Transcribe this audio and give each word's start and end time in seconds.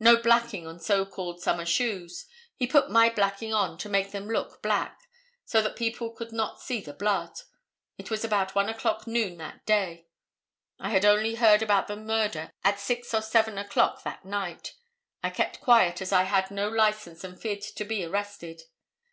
No 0.00 0.16
blacking 0.20 0.66
on 0.66 0.80
so 0.80 1.06
called 1.06 1.40
summer 1.40 1.64
shoes. 1.64 2.26
He 2.56 2.66
put 2.66 2.90
my 2.90 3.08
blacking 3.08 3.54
on 3.54 3.78
to 3.78 3.88
make 3.88 4.10
them 4.10 4.26
look 4.26 4.60
black, 4.60 5.00
so 5.44 5.62
that 5.62 5.76
people 5.76 6.10
could 6.10 6.32
not 6.32 6.60
see 6.60 6.80
the 6.80 6.92
blood. 6.92 7.38
It 7.96 8.10
was 8.10 8.24
about 8.24 8.56
1 8.56 8.68
o'clock 8.68 9.06
noon 9.06 9.36
that 9.38 9.64
day. 9.64 10.08
I 10.80 10.98
only 10.98 11.36
heard 11.36 11.62
about 11.62 11.86
the 11.86 11.94
murder 11.94 12.50
at 12.64 12.80
6 12.80 13.14
or 13.14 13.22
7 13.22 13.58
o'clock 13.58 14.02
that 14.02 14.24
night. 14.24 14.74
I 15.22 15.30
kept 15.30 15.60
quiet 15.60 16.02
as 16.02 16.10
I 16.10 16.24
had 16.24 16.50
no 16.50 16.68
license 16.68 17.22
and 17.22 17.40
feared 17.40 17.62
to 17.62 17.84
be 17.84 18.04
arrested. 18.04 18.62